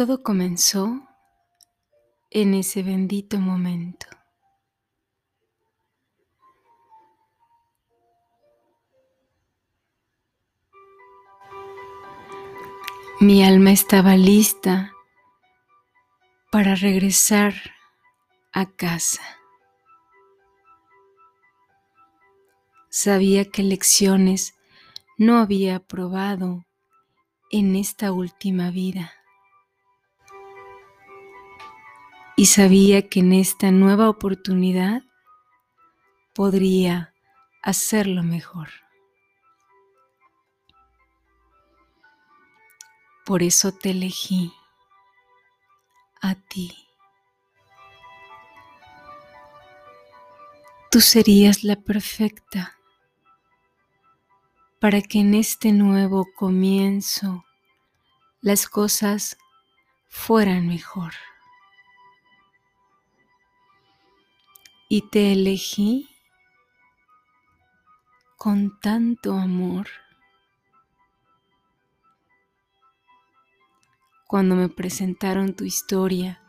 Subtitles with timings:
[0.00, 0.98] Todo comenzó
[2.30, 4.06] en ese bendito momento.
[13.20, 14.90] Mi alma estaba lista
[16.50, 17.52] para regresar
[18.54, 19.20] a casa.
[22.88, 24.54] Sabía que lecciones
[25.18, 26.64] no había probado
[27.50, 29.19] en esta última vida.
[32.40, 35.02] Y sabía que en esta nueva oportunidad
[36.34, 37.12] podría
[37.62, 38.70] hacerlo mejor.
[43.26, 44.54] Por eso te elegí
[46.22, 46.74] a ti.
[50.90, 52.78] Tú serías la perfecta
[54.78, 57.44] para que en este nuevo comienzo
[58.40, 59.36] las cosas
[60.08, 61.12] fueran mejor.
[64.92, 66.10] Y te elegí
[68.36, 69.86] con tanto amor.
[74.26, 76.42] Cuando me presentaron tu historia,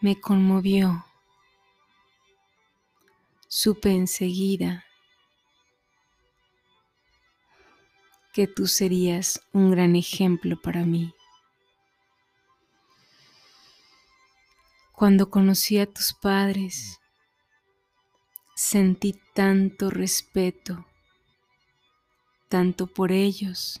[0.00, 1.04] me conmovió.
[3.48, 4.84] Supe enseguida
[8.32, 11.12] que tú serías un gran ejemplo para mí.
[15.00, 17.00] Cuando conocí a tus padres,
[18.54, 20.84] sentí tanto respeto,
[22.50, 23.80] tanto por ellos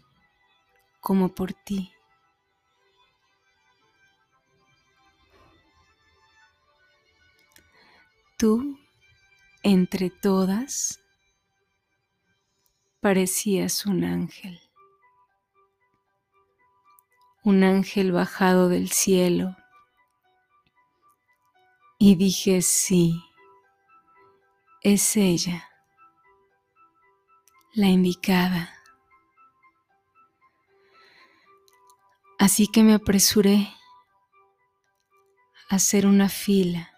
[1.02, 1.92] como por ti.
[8.38, 8.78] Tú,
[9.62, 11.02] entre todas,
[13.00, 14.58] parecías un ángel,
[17.44, 19.59] un ángel bajado del cielo.
[22.02, 23.22] Y dije, sí,
[24.80, 25.68] es ella,
[27.74, 28.72] la indicada.
[32.38, 33.68] Así que me apresuré
[35.68, 36.90] a hacer una fila.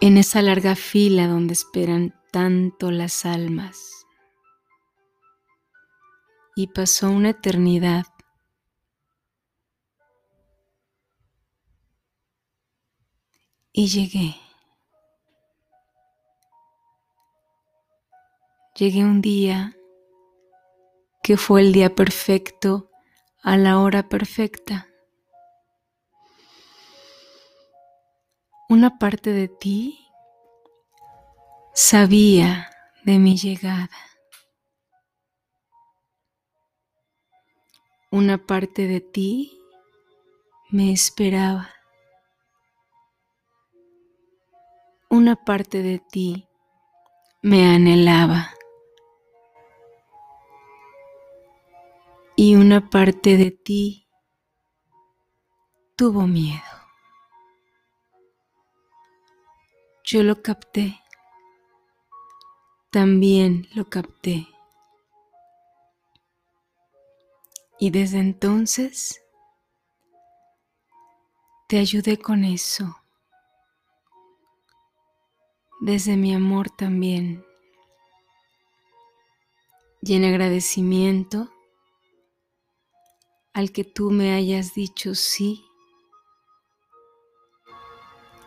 [0.00, 4.06] En esa larga fila donde esperan tanto las almas.
[6.56, 8.06] Y pasó una eternidad.
[13.72, 14.36] Y llegué.
[18.74, 19.76] Llegué un día
[21.22, 22.90] que fue el día perfecto
[23.42, 24.88] a la hora perfecta.
[28.68, 29.98] Una parte de ti
[31.74, 32.70] sabía
[33.04, 33.90] de mi llegada.
[38.10, 39.58] Una parte de ti
[40.70, 41.77] me esperaba.
[45.10, 46.48] Una parte de ti
[47.42, 48.50] me anhelaba.
[52.36, 54.06] Y una parte de ti
[55.96, 56.62] tuvo miedo.
[60.04, 61.00] Yo lo capté
[62.90, 64.48] también lo capté.
[67.78, 69.22] Y desde entonces
[71.68, 72.96] te ayudé con eso.
[75.80, 77.44] Desde mi amor también.
[80.02, 81.50] Y en agradecimiento
[83.52, 85.64] al que tú me hayas dicho sí,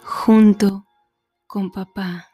[0.04, 0.86] junto
[1.48, 2.32] con papá.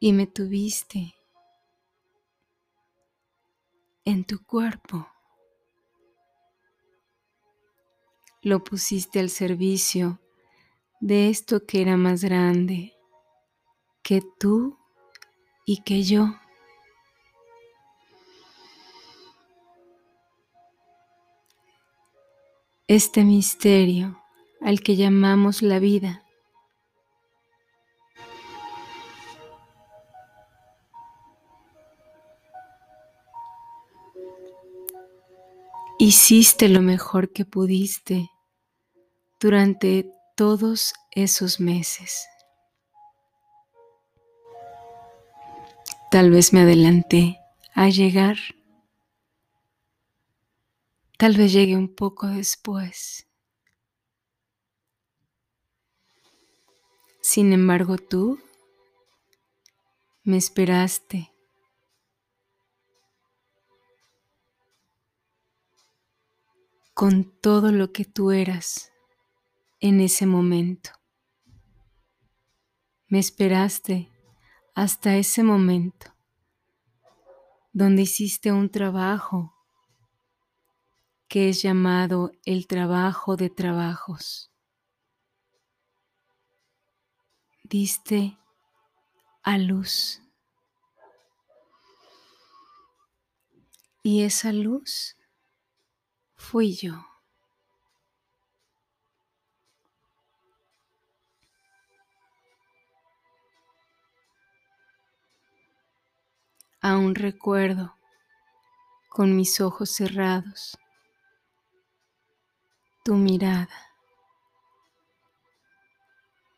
[0.00, 1.14] y me tuviste
[4.10, 5.08] en tu cuerpo.
[8.42, 10.20] Lo pusiste al servicio
[11.00, 12.94] de esto que era más grande
[14.02, 14.78] que tú
[15.64, 16.34] y que yo.
[22.86, 24.20] Este misterio
[24.60, 26.24] al que llamamos la vida
[36.12, 38.28] Hiciste lo mejor que pudiste
[39.38, 42.26] durante todos esos meses.
[46.10, 47.38] Tal vez me adelanté
[47.74, 48.38] a llegar.
[51.16, 53.28] Tal vez llegue un poco después.
[57.20, 58.40] Sin embargo, tú
[60.24, 61.30] me esperaste.
[67.00, 68.92] Con todo lo que tú eras
[69.80, 70.90] en ese momento.
[73.08, 74.12] Me esperaste
[74.74, 76.14] hasta ese momento
[77.72, 79.54] donde hiciste un trabajo
[81.26, 84.52] que es llamado el trabajo de trabajos.
[87.64, 88.36] Diste
[89.42, 90.20] a luz.
[94.02, 95.16] Y esa luz
[96.40, 96.94] fui yo.
[106.80, 107.94] Aún recuerdo
[109.10, 110.78] con mis ojos cerrados
[113.04, 113.68] tu mirada,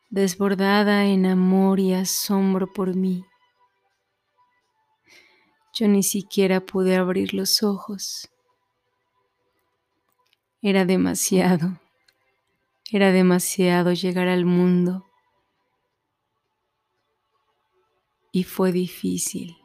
[0.09, 3.25] desbordada en amor y asombro por mí.
[5.73, 8.32] Yo ni siquiera pude abrir los ojos.
[10.65, 11.77] Era demasiado,
[12.89, 15.05] era demasiado llegar al mundo
[18.31, 19.57] y fue difícil.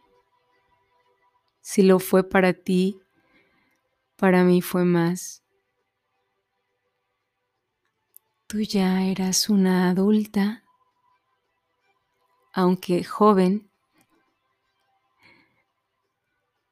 [1.61, 2.99] Si lo fue para ti,
[4.17, 5.45] para mí fue más.
[8.49, 10.65] Tú ya eras una adulta,
[12.53, 13.71] aunque joven,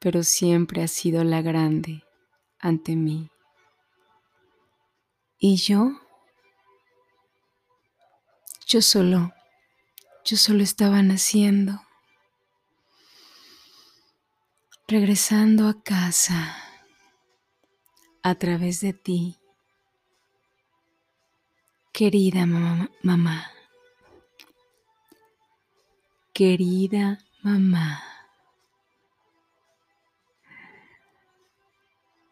[0.01, 2.03] pero siempre has sido la grande
[2.59, 3.31] ante mí.
[5.39, 5.93] Y yo,
[8.67, 9.33] yo solo,
[10.25, 11.81] yo solo estaba naciendo
[14.89, 16.57] regresando a casa
[18.23, 19.37] a través de ti,
[21.93, 23.51] querida mamá, mamá,
[26.33, 28.03] querida mamá.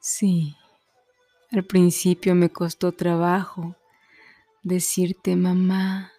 [0.00, 0.56] Sí,
[1.54, 3.76] al principio me costó trabajo
[4.64, 6.12] decirte mamá.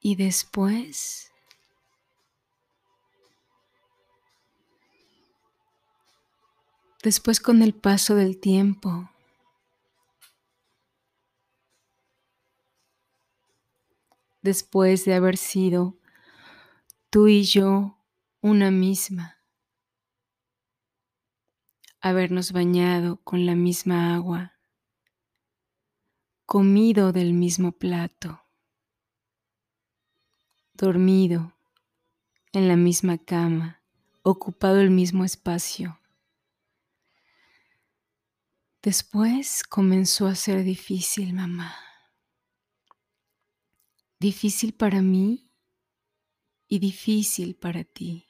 [0.00, 1.32] Y después
[7.02, 9.08] Después con el paso del tiempo,
[14.42, 15.96] después de haber sido
[17.08, 17.96] tú y yo
[18.40, 19.35] una misma,
[22.08, 24.52] habernos bañado con la misma agua,
[26.44, 28.42] comido del mismo plato,
[30.74, 31.52] dormido
[32.52, 33.82] en la misma cama,
[34.22, 35.98] ocupado el mismo espacio.
[38.82, 41.74] Después comenzó a ser difícil, mamá.
[44.20, 45.50] Difícil para mí
[46.68, 48.25] y difícil para ti.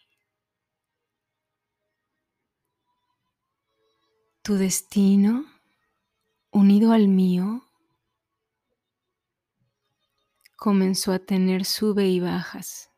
[4.47, 5.45] Tu destino,
[6.53, 7.65] unido al mío,
[10.55, 12.93] comenzó a tener sube y bajas.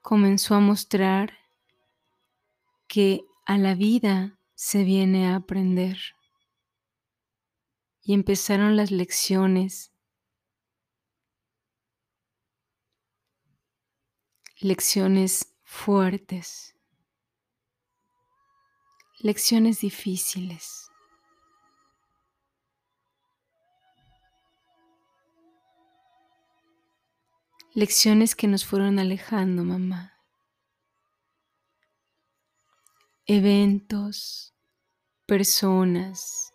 [0.00, 1.36] Comenzó a mostrar
[2.86, 5.98] que a la vida se viene a aprender.
[8.00, 9.92] Y empezaron las lecciones.
[14.58, 16.77] Lecciones fuertes.
[19.20, 20.90] Lecciones difíciles.
[27.74, 30.18] Lecciones que nos fueron alejando, mamá.
[33.30, 34.54] eventos,
[35.26, 36.50] personas,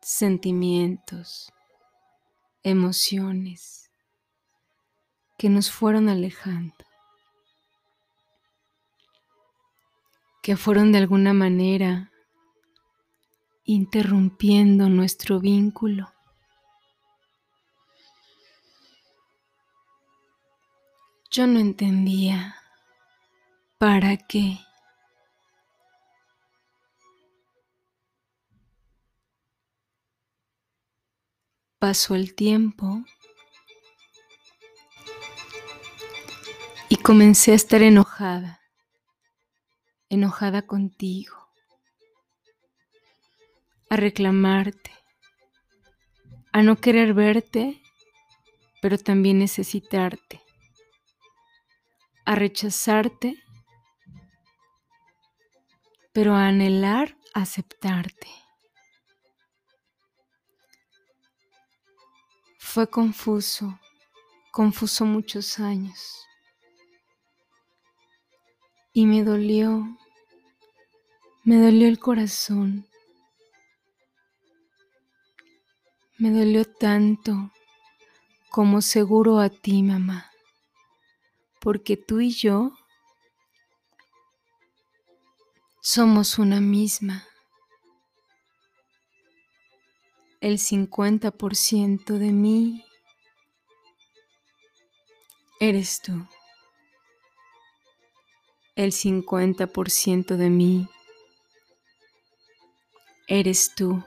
[0.00, 1.52] sentimientos,
[2.64, 3.88] emociones
[5.38, 6.74] que nos fueron alejando,
[10.42, 12.10] que fueron de alguna manera
[13.64, 16.12] interrumpiendo nuestro vínculo.
[21.30, 22.56] Yo no entendía
[23.78, 24.58] para qué.
[31.78, 33.04] Pasó el tiempo
[36.88, 38.61] y comencé a estar enojada,
[40.12, 41.34] enojada contigo,
[43.88, 44.90] a reclamarte,
[46.52, 47.80] a no querer verte,
[48.82, 50.42] pero también necesitarte,
[52.26, 53.42] a rechazarte,
[56.12, 58.28] pero a anhelar aceptarte.
[62.58, 63.80] Fue confuso,
[64.50, 66.26] confuso muchos años.
[68.92, 69.96] Y me dolió,
[71.44, 72.86] me dolió el corazón.
[76.18, 77.50] Me dolió tanto
[78.50, 80.30] como seguro a ti, mamá,
[81.60, 82.72] porque tú y yo
[85.80, 87.26] somos una misma.
[90.40, 92.84] El 50% de mí
[95.58, 96.26] eres tú.
[98.76, 100.88] El 50% de mí
[103.32, 104.04] eres tú.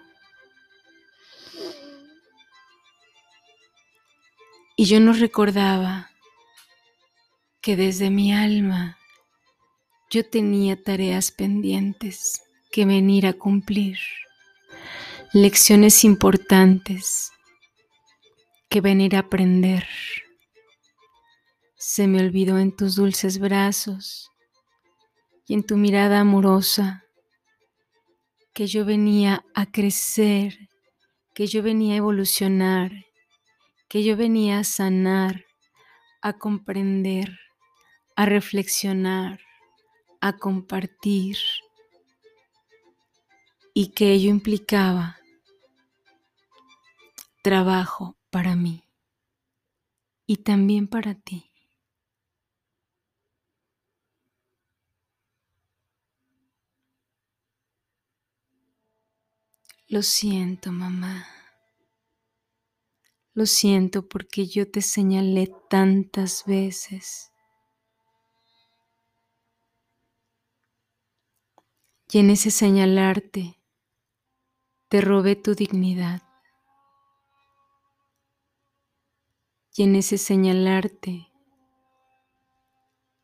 [4.75, 6.11] Y yo no recordaba
[7.59, 8.99] que desde mi alma
[10.11, 13.97] yo tenía tareas pendientes que venir a cumplir,
[15.33, 17.31] lecciones importantes
[18.69, 19.87] que venir a aprender.
[21.77, 24.29] Se me olvidó en tus dulces brazos
[25.47, 27.04] y en tu mirada amorosa
[28.55, 30.69] que yo venía a crecer,
[31.33, 32.89] que yo venía a evolucionar,
[33.89, 35.43] que yo venía a sanar,
[36.21, 37.37] a comprender,
[38.15, 39.41] a reflexionar,
[40.21, 41.37] a compartir
[43.73, 45.17] y que ello implicaba
[47.43, 48.85] trabajo para mí
[50.25, 51.54] y también para ti.
[59.87, 61.27] Lo siento, mamá.
[63.33, 67.31] Lo siento porque yo te señalé tantas veces.
[72.11, 73.61] Y en ese señalarte
[74.87, 76.23] te robé tu dignidad.
[79.75, 81.27] Y en ese señalarte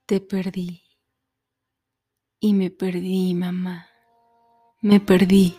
[0.05, 0.83] te perdí.
[2.39, 3.87] Y me perdí, mamá.
[4.81, 5.55] Me perdí.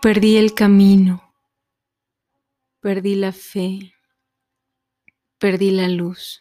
[0.00, 1.34] Perdí el camino,
[2.78, 3.94] perdí la fe,
[5.38, 6.40] perdí la luz.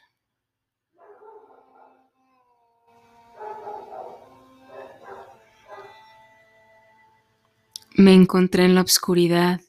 [7.95, 9.59] Me encontré en la oscuridad.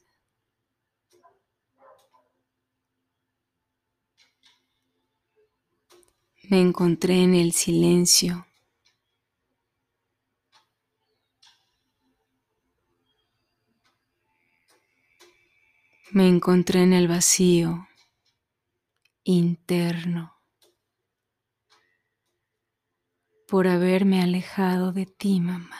[6.43, 8.45] Me encontré en el silencio.
[16.11, 17.87] Me encontré en el vacío
[19.23, 20.35] interno
[23.47, 25.75] por haberme alejado de ti, mamá.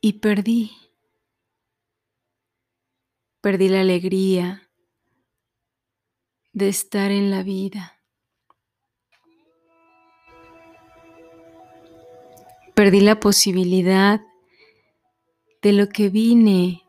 [0.00, 0.72] Y perdí,
[3.40, 4.68] perdí la alegría
[6.52, 8.00] de estar en la vida.
[12.74, 14.20] Perdí la posibilidad
[15.72, 16.82] lo que vine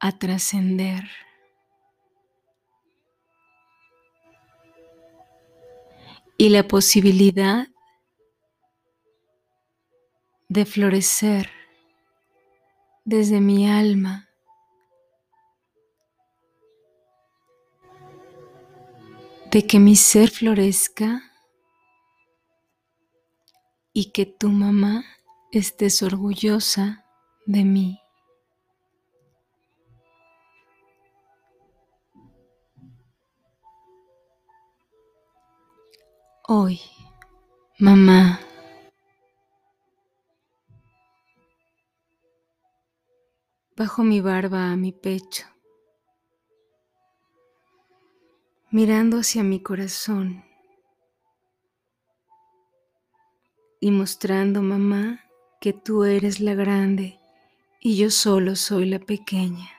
[0.00, 1.08] a trascender.
[6.36, 7.68] Y la posibilidad
[10.48, 11.50] de florecer
[13.04, 14.28] desde mi alma.
[19.54, 21.22] de que mi ser florezca
[23.92, 25.04] y que tu mamá
[25.52, 27.04] estés orgullosa
[27.46, 28.03] de mí.
[36.46, 36.78] Hoy,
[37.78, 38.38] mamá,
[43.74, 45.46] bajo mi barba a mi pecho,
[48.70, 50.44] mirando hacia mi corazón.
[53.80, 55.24] Y mostrando, mamá,
[55.62, 57.18] que tú eres la grande
[57.80, 59.70] y yo solo soy la pequeña.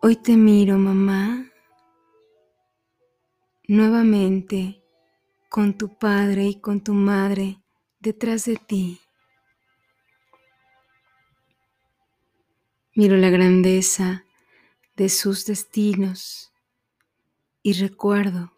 [0.00, 1.47] Hoy te miro, mamá,
[3.68, 4.82] nuevamente
[5.50, 7.60] con tu padre y con tu madre
[8.00, 8.98] detrás de ti.
[12.94, 14.24] Miro la grandeza
[14.96, 16.50] de sus destinos
[17.62, 18.54] y recuerdo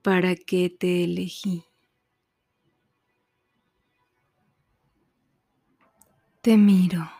[0.00, 1.64] para qué te elegí.
[6.40, 7.10] Te miro,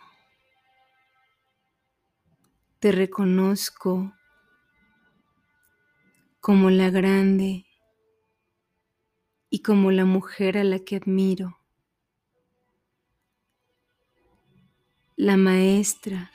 [2.79, 4.13] te reconozco
[6.45, 7.65] como la grande
[9.49, 11.59] y como la mujer a la que admiro,
[15.17, 16.33] la maestra,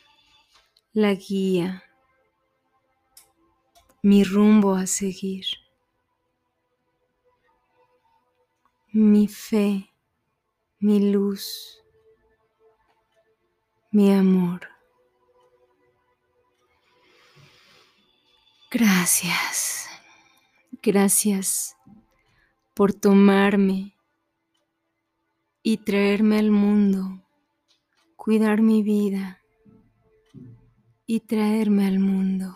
[0.94, 1.84] la guía,
[4.02, 5.46] mi rumbo a seguir,
[8.92, 9.94] mi fe,
[10.80, 11.84] mi luz,
[13.92, 14.68] mi amor.
[18.72, 19.90] Gracias,
[20.82, 21.76] gracias
[22.76, 23.96] por tomarme
[25.62, 27.22] y traerme al mundo,
[28.16, 29.42] cuidar mi vida
[31.06, 32.56] y traerme al mundo.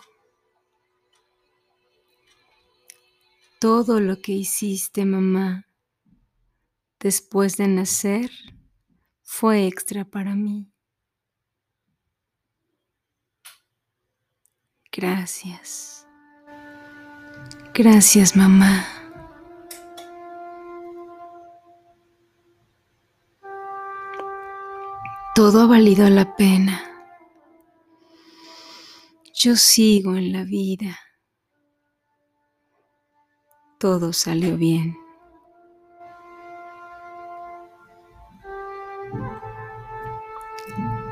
[3.59, 5.67] Todo lo que hiciste, mamá,
[6.99, 8.31] después de nacer,
[9.21, 10.71] fue extra para mí.
[14.91, 16.02] Gracias.
[17.75, 18.85] Gracias, mamá.
[25.33, 26.79] Todo ha valido la pena.
[29.33, 30.99] Yo sigo en la vida.
[33.79, 34.95] Todo salió bien.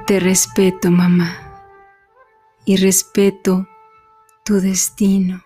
[0.06, 1.66] Te respeto, mamá,
[2.66, 3.68] y respeto
[4.46, 5.42] tu destino.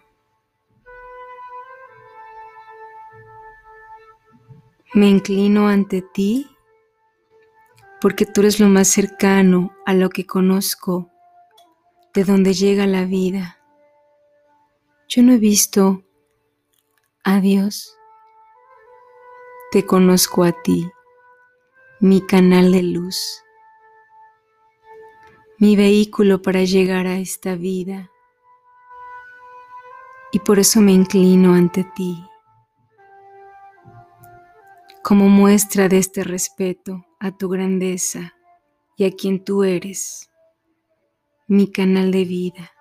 [4.95, 6.49] Me inclino ante ti
[7.99, 11.11] porque tú eres lo más cercano a lo que conozco,
[12.13, 13.59] de donde llega la vida.
[15.09, 16.01] Yo no he visto
[17.25, 17.93] a Dios,
[19.73, 20.89] te conozco a ti,
[21.99, 23.43] mi canal de luz,
[25.57, 28.11] mi vehículo para llegar a esta vida,
[30.31, 32.25] y por eso me inclino ante ti
[35.07, 38.33] como muestra de este respeto a tu grandeza
[38.97, 40.31] y a quien tú eres,
[41.47, 42.71] mi canal de vida.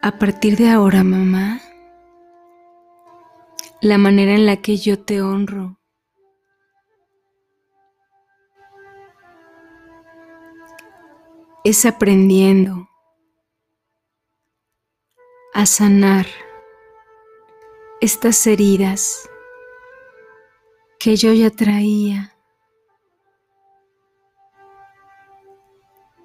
[0.00, 1.60] A partir de ahora, mamá,
[3.80, 5.80] la manera en la que yo te honro
[11.64, 12.88] es aprendiendo
[15.52, 16.26] a sanar
[18.04, 19.30] estas heridas
[21.00, 22.36] que yo ya traía.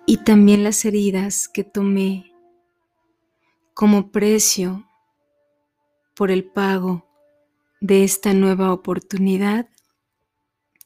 [0.06, 2.34] Y también las heridas que tomé
[3.74, 4.90] como precio
[6.18, 7.08] por el pago
[7.80, 9.70] de esta nueva oportunidad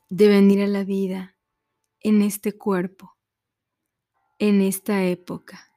[0.09, 1.35] de venir a la vida
[2.01, 3.17] en este cuerpo,
[4.37, 5.71] en esta época,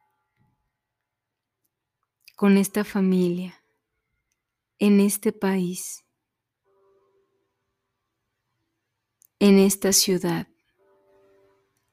[2.35, 3.63] con esta familia
[4.79, 6.05] en este país,
[9.39, 10.49] en esta ciudad,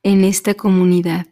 [0.04, 1.28] en esta comunidad,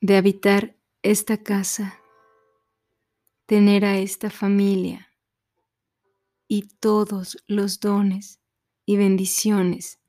[0.00, 2.00] de habitar esta casa,
[3.44, 5.12] tener a esta familia
[6.48, 8.40] y todos los dones
[8.86, 10.00] y bendiciones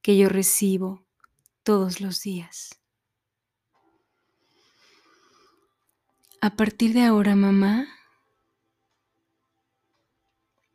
[0.00, 1.04] que yo recibo
[1.64, 2.81] todos los días.
[6.44, 7.86] A partir de ahora, mamá,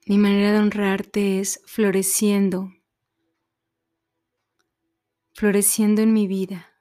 [0.06, 2.72] mi manera de honrarte es floreciendo,
[5.34, 6.72] floreciendo en mi vida.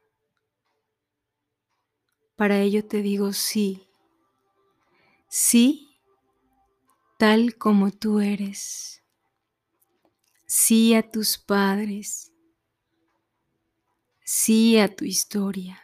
[2.36, 3.88] Para ello te digo sí,
[5.28, 5.98] sí,
[7.18, 9.02] tal como tú eres,
[10.46, 12.32] sí a tus padres,
[14.22, 15.82] sí a tu historia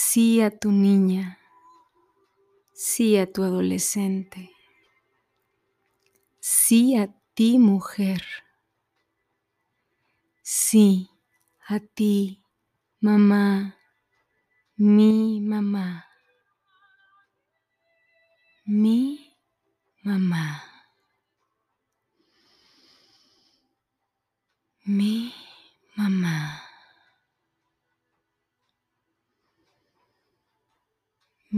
[0.00, 1.40] sí a tu niña,
[2.72, 4.52] sí a tu adolescente,
[6.38, 8.22] sí a ti mujer,
[10.44, 11.10] sí
[11.66, 12.44] a ti
[13.00, 13.76] mamá,
[14.76, 16.06] mi mamá,
[18.64, 19.34] mi
[20.04, 20.62] mamá,
[24.84, 25.34] mi
[25.96, 26.68] mamá.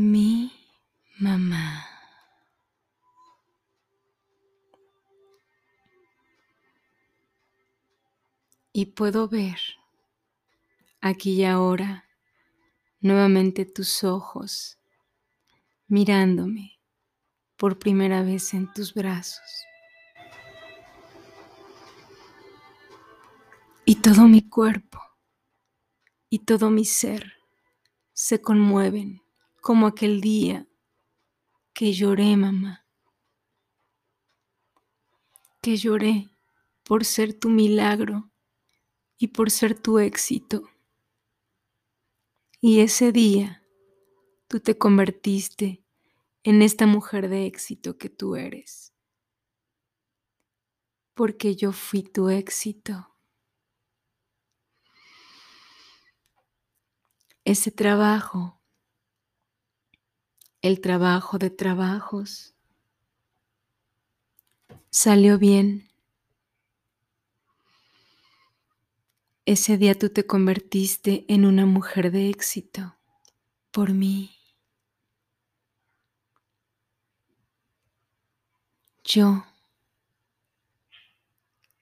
[0.01, 0.51] Mi
[1.19, 1.87] mamá.
[8.73, 9.61] Y puedo ver
[11.03, 12.07] aquí y ahora
[13.01, 14.79] nuevamente tus ojos
[15.87, 16.81] mirándome
[17.59, 19.67] por primera vez en tus brazos.
[23.85, 24.99] Y todo mi cuerpo
[26.31, 27.35] y todo mi ser
[28.15, 29.21] se conmueven
[29.61, 30.67] como aquel día
[31.73, 32.87] que lloré, mamá,
[35.63, 36.31] que lloré
[36.85, 38.31] por ser tu milagro
[39.19, 40.69] y por ser tu éxito.
[42.61, 43.63] Y ese día
[44.49, 45.85] tú te convertiste
[46.43, 48.93] en esta mujer de éxito que tú eres,
[51.15, 53.15] porque yo fui tu éxito.
[57.45, 58.60] Ese trabajo,
[60.63, 62.55] el trabajo de trabajos,
[64.91, 65.89] salió bien.
[69.47, 72.97] Ese día tú te convertiste en una mujer de éxito
[73.71, 74.37] por mí.
[79.05, 79.45] Yo,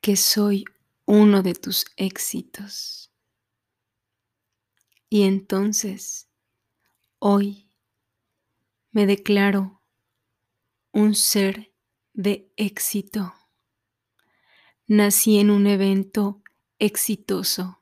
[0.00, 0.64] que soy
[1.04, 3.10] uno de tus éxitos.
[5.10, 6.28] Y entonces,
[7.18, 7.67] hoy,
[8.98, 9.80] me declaro
[10.92, 11.72] un ser
[12.14, 13.32] de éxito.
[14.88, 16.42] Nací en un evento
[16.80, 17.80] exitoso.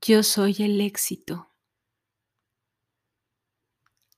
[0.00, 1.52] Yo soy el éxito.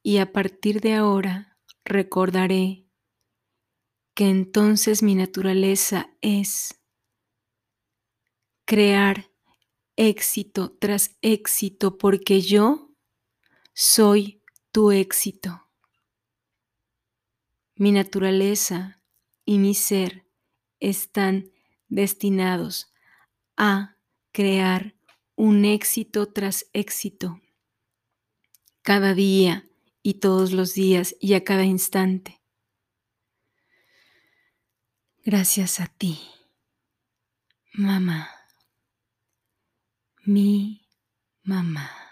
[0.00, 2.86] Y a partir de ahora recordaré
[4.14, 6.80] que entonces mi naturaleza es
[8.64, 9.28] crear
[9.96, 12.94] éxito tras éxito porque yo
[13.74, 14.37] soy
[14.72, 15.68] tu éxito.
[17.74, 19.02] Mi naturaleza
[19.44, 20.26] y mi ser
[20.80, 21.50] están
[21.88, 22.92] destinados
[23.56, 23.96] a
[24.32, 24.94] crear
[25.36, 27.40] un éxito tras éxito,
[28.82, 29.68] cada día
[30.02, 32.40] y todos los días y a cada instante.
[35.24, 36.18] Gracias a ti,
[37.72, 38.30] mamá,
[40.24, 40.88] mi
[41.42, 42.07] mamá.